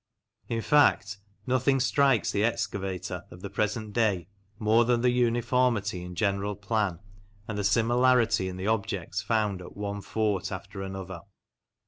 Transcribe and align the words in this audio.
In 0.47 0.61
fact, 0.61 1.19
nothing 1.45 1.79
strikes 1.79 2.31
the 2.31 2.43
excavator 2.43 3.25
of 3.29 3.41
the 3.41 3.51
present 3.51 3.93
day 3.93 4.29
more 4.57 4.83
than 4.83 5.01
the 5.01 5.11
uniformity 5.11 6.03
in 6.03 6.15
general 6.15 6.55
plan 6.55 6.97
and 7.47 7.55
the 7.55 7.63
similarity 7.63 8.49
in 8.49 8.57
the 8.57 8.65
objects 8.65 9.21
found 9.21 9.61
at 9.61 9.77
one 9.77 10.01
fort 10.01 10.51
after 10.51 10.81
another. 10.81 11.19